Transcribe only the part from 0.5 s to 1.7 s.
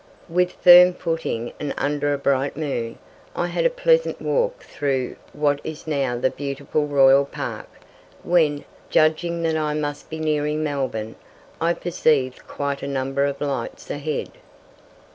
firm footing